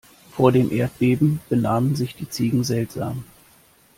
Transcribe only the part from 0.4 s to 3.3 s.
dem Erdbeben benahmen sich die Ziegen seltsam.